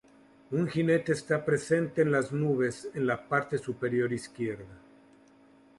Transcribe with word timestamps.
Un 0.49 0.67
jinete 0.67 1.11
está 1.11 1.45
presente 1.45 2.01
en 2.01 2.11
las 2.11 2.31
nubes 2.31 2.89
en 2.95 3.05
la 3.05 3.27
parte 3.29 3.59
superior 3.59 4.11
izquierda. 4.11 4.65